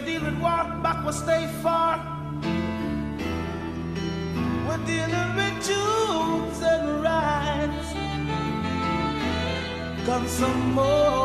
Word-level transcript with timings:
a 0.00 0.06
dealing 0.06 0.40
walk 0.40 0.82
back 0.82 1.04
will 1.04 1.12
stay 1.12 1.46
far. 1.62 1.98
We're 4.66 4.84
dealing 4.86 5.30
with 5.36 5.54
tunes 5.66 6.62
and 6.62 7.02
rats. 7.02 7.92
Come 10.06 10.26
some 10.28 10.72
more. 10.72 11.19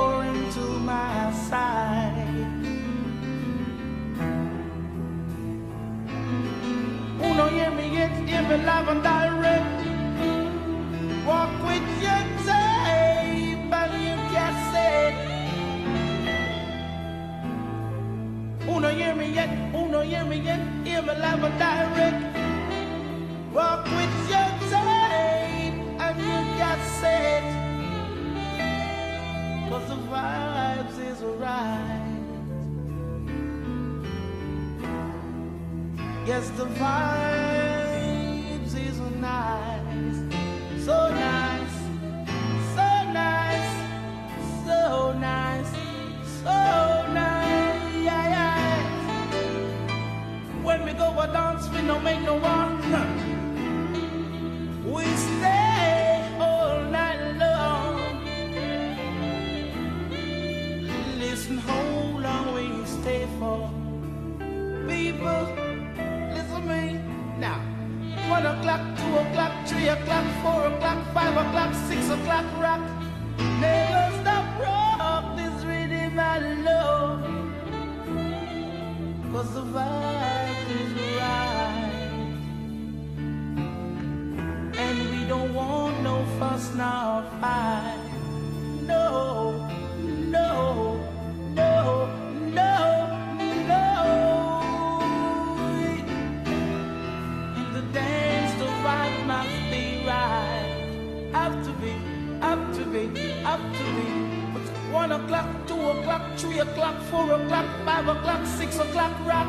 o'clock, 105.26 105.48
two 105.68 105.74
o'clock, 105.74 106.22
three 106.38 106.60
o'clock, 106.60 107.02
four 107.10 107.32
o'clock, 107.32 107.66
five 107.84 108.08
o'clock, 108.08 108.46
six 108.46 108.78
o'clock, 108.78 109.14
rock. 109.26 109.48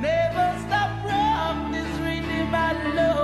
Never 0.00 0.46
stop 0.66 0.90
rock 1.04 1.72
this 1.72 1.88
rhythm 2.00 2.54
I 2.54 2.94
love. 2.94 3.23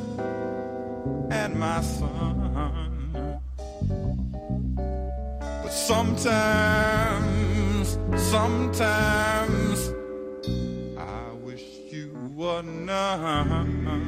and 1.51 1.59
my 1.59 1.81
son. 1.81 3.41
But 5.37 5.71
sometimes, 5.71 7.17
sometimes 8.15 9.93
I 10.97 11.33
wish 11.43 11.63
you 11.89 12.11
were 12.35 12.61
none. 12.63 14.01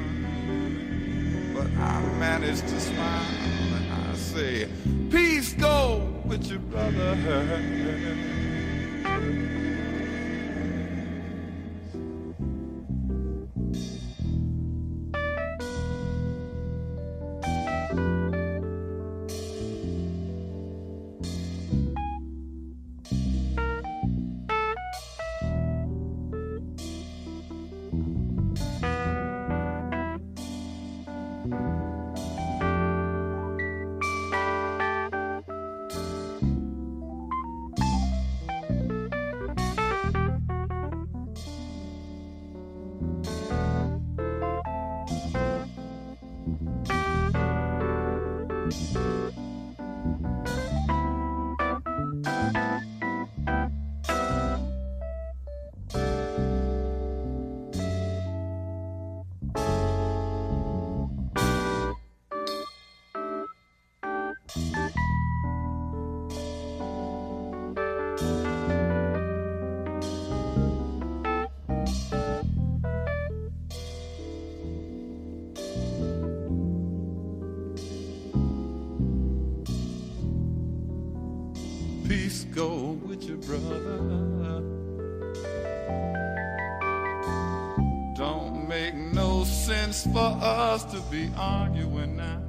But 1.54 1.68
I 1.68 2.02
manage 2.20 2.62
to 2.62 2.80
smile 2.80 3.26
and 3.76 3.94
I 3.94 4.16
say, 4.16 4.68
Peace 5.10 5.54
go 5.54 6.02
with 6.26 6.50
your 6.50 6.60
brother. 6.60 8.43
Thank 45.06 45.36
you. 48.96 49.03
For 89.92 90.38
us 90.42 90.86
to 90.86 91.00
be 91.12 91.30
arguing 91.38 92.16
now. 92.16 92.40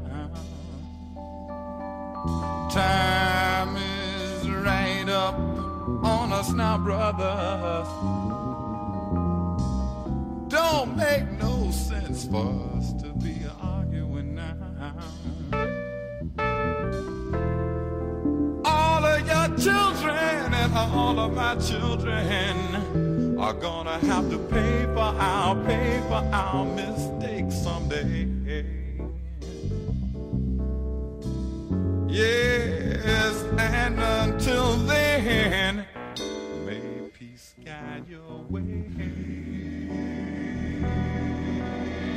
Time 2.70 3.76
is 3.76 4.48
right 4.48 5.08
up 5.08 5.34
on 6.04 6.32
us 6.32 6.52
now, 6.52 6.78
brothers. 6.78 7.88
Don't 10.48 10.96
make 10.96 11.28
no 11.32 11.72
sense 11.72 12.24
for 12.24 12.54
us 12.76 12.92
to 13.02 13.12
be 13.14 13.36
arguing 13.60 14.36
now. 14.36 14.94
All 18.64 19.04
of 19.04 19.26
your 19.26 19.58
children 19.58 20.54
and 20.54 20.78
all 20.78 21.18
of 21.18 21.34
my 21.34 21.56
children 21.56 23.38
are 23.40 23.54
gonna 23.54 23.98
have 24.06 24.30
to 24.30 24.38
pay 24.38 24.84
for 24.94 25.00
our 25.00 25.56
pay 25.64 26.00
for 26.08 26.22
our 26.32 26.64
mistakes 26.64 27.13
someday. 27.84 28.64
Yes, 32.08 33.44
and 33.58 34.00
until 34.00 34.76
then, 34.76 35.84
may 36.64 37.08
peace 37.18 37.54
guide 37.64 38.08
your 38.08 38.44
way. 38.48 38.62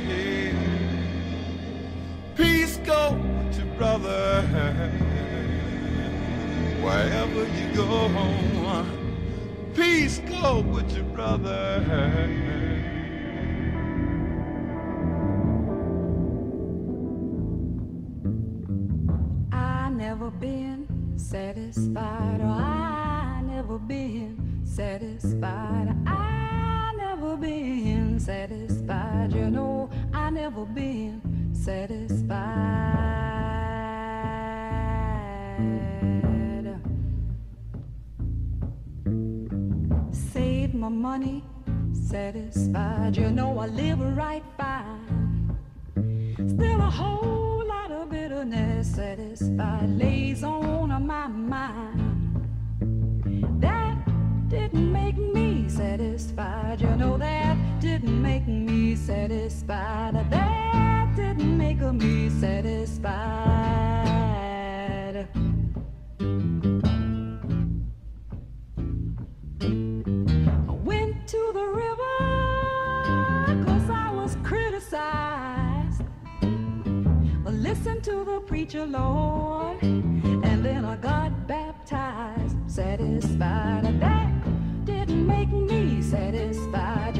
Yeah. 0.08 0.52
Peace 2.36 2.76
go 2.78 3.12
with 3.12 3.58
your 3.58 3.74
brother 3.76 4.42
wherever 6.80 7.44
you 7.58 7.74
go. 7.74 8.86
Peace 9.74 10.18
go 10.28 10.60
with 10.60 10.94
your 10.94 11.04
brother. 11.04 12.47
Satisfied. 42.58 43.16
You 43.16 43.30
know, 43.30 43.58
I 43.58 43.66
live 43.66 44.00
right 44.16 44.42
Listen 77.68 78.00
to 78.00 78.24
the 78.24 78.40
preacher, 78.46 78.86
Lord 78.86 79.82
And 79.82 80.64
then 80.64 80.86
I 80.86 80.96
got 80.96 81.46
baptized, 81.46 82.56
satisfied. 82.66 84.00
That 84.00 84.32
didn't 84.86 85.26
make 85.26 85.50
me 85.50 86.00
satisfied. 86.00 87.17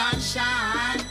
Sunshine. 0.00 1.04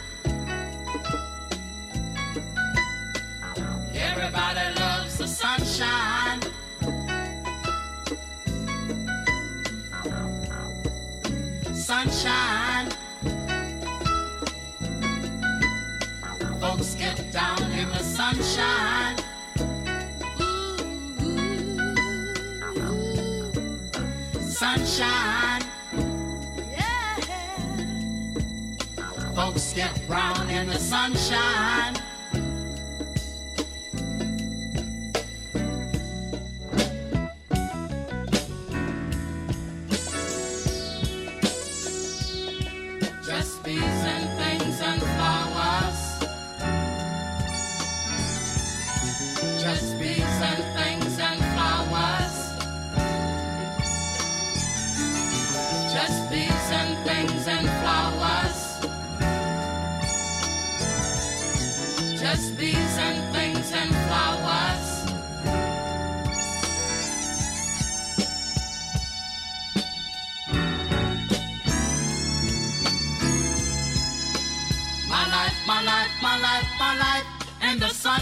Everybody 3.93 4.79
loves 4.79 5.19
the 5.19 5.27
sunshine. 5.27 6.41
Sunshine. 11.71 12.89
Folks 16.59 16.95
get 16.95 17.31
down 17.31 17.61
in 17.71 17.89
the 17.89 17.99
sunshine. 17.99 19.17
Sunshine. 24.41 25.68
Brown 30.07 30.49
in 30.49 30.67
the 30.67 30.77
sunshine. 30.77 31.95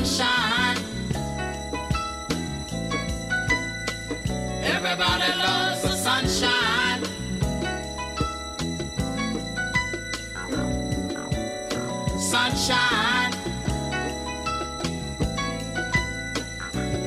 Sunshine. 0.08 0.78
Everybody 4.64 5.32
loves 5.38 5.82
the 5.82 5.96
sunshine. 5.96 7.04
Sunshine. 12.18 13.34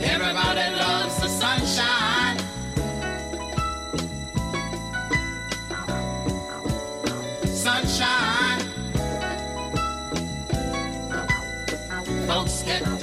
Everybody 0.03 0.77
loves 0.77 1.21
the 1.21 1.29
sunshine. 1.29 2.39
Sunshine. 7.47 8.40
Folks 12.79 13.00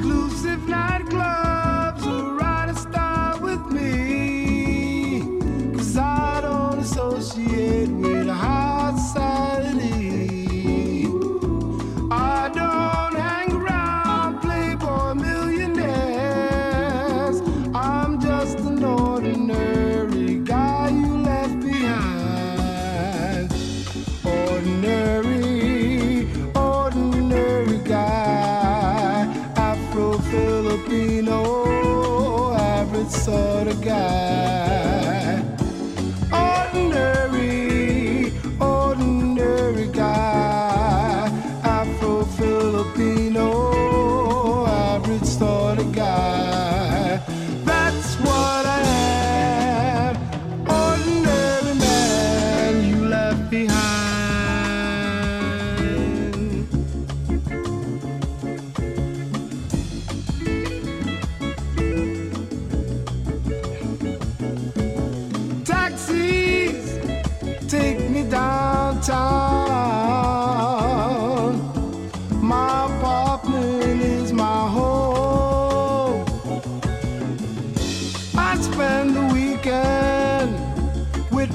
exclusive 0.00 0.66
night. 0.66 0.99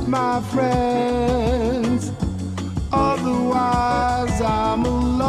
my 0.08 0.40
friends. 0.42 2.12
Otherwise, 2.92 4.42
I'm 4.42 4.86
alone. 4.86 5.26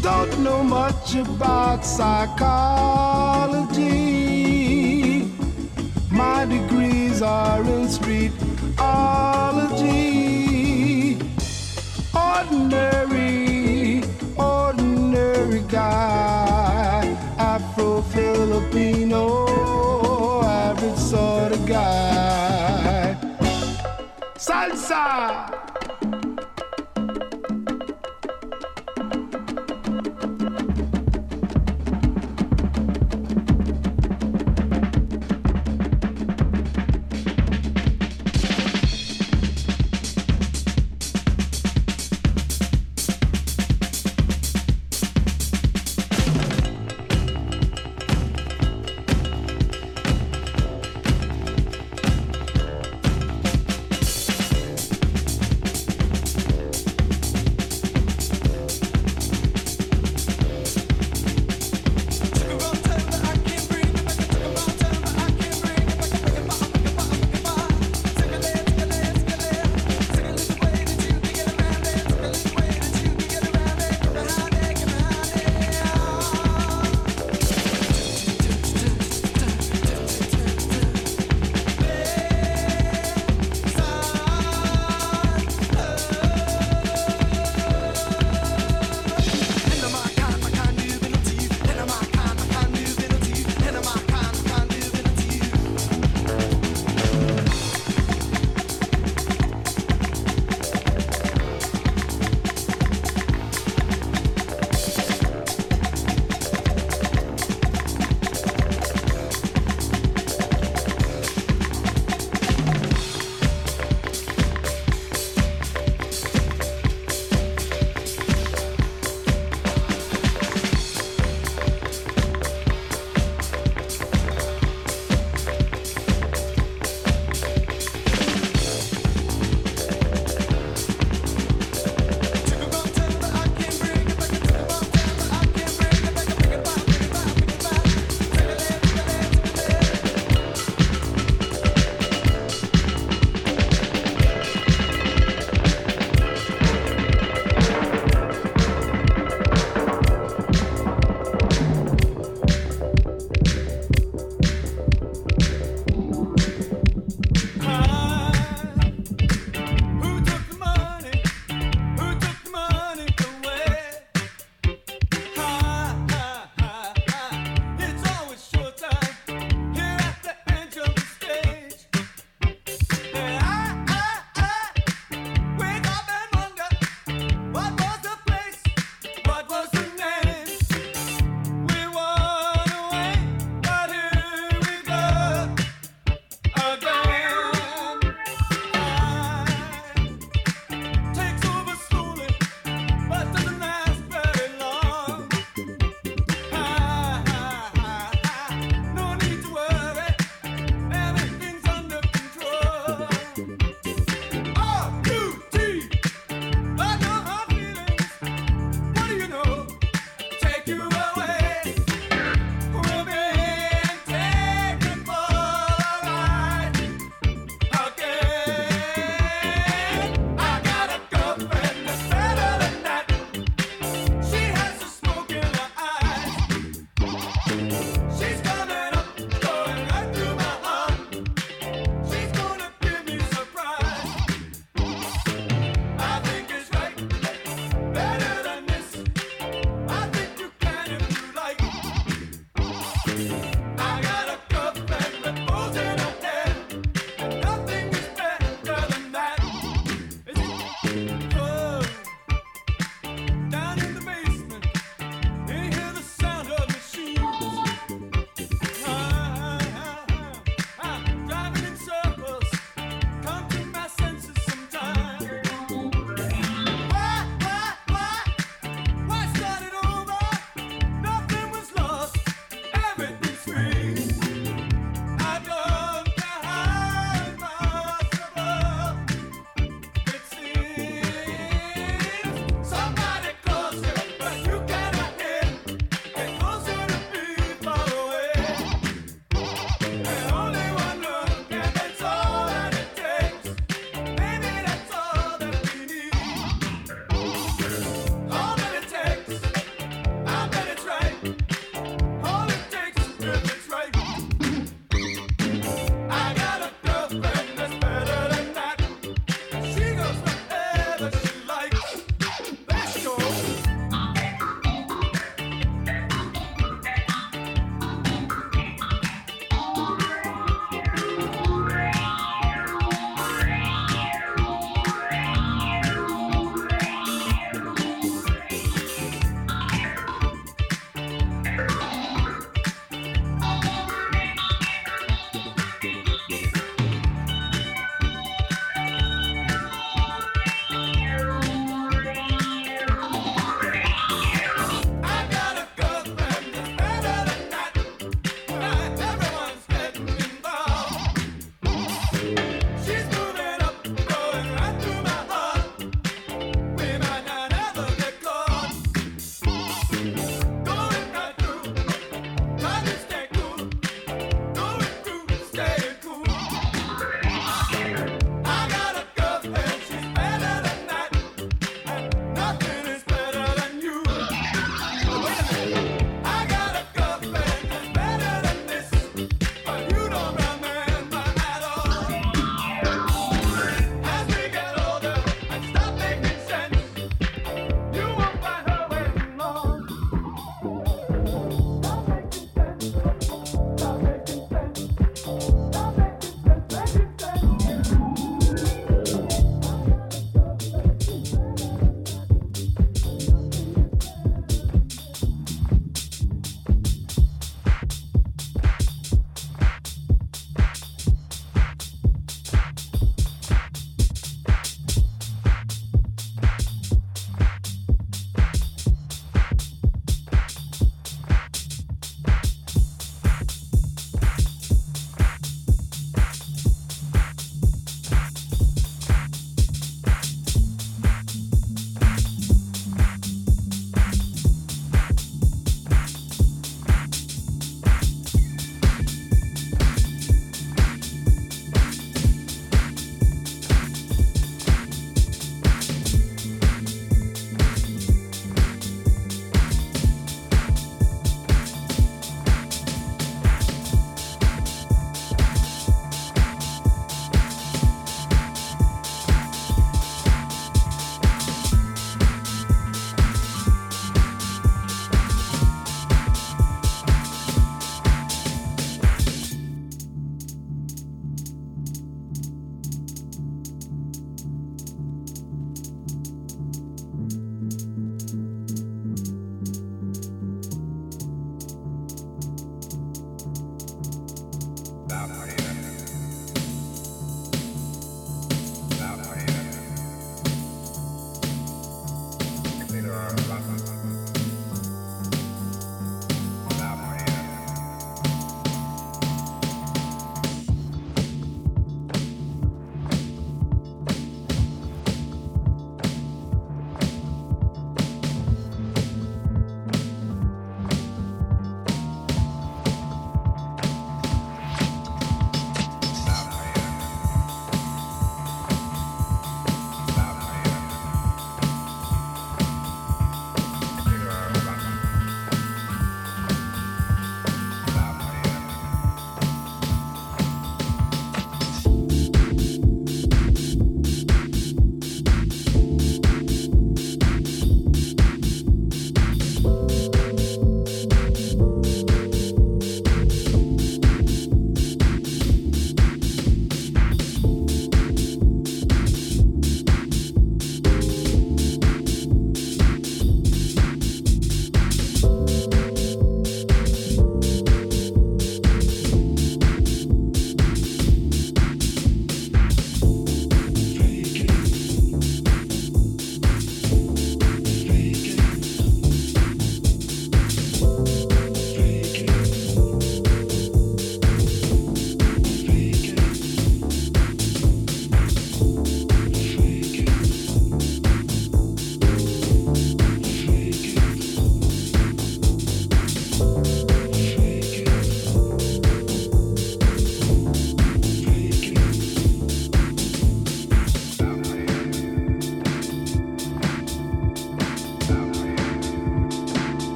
Don't 0.00 0.38
know 0.40 0.62
much 0.62 1.14
about 1.16 1.84
psychology. 1.84 2.40
My 6.10 6.46
degrees 6.46 7.20
are 7.22 7.60
in 7.62 7.86
streetology. 7.86 8.40
Ordinary, 12.14 14.02
ordinary 14.36 15.60
guy, 15.68 17.16
Afro 17.38 18.02
Filipino. 18.02 19.49
Salsa! 24.60 25.49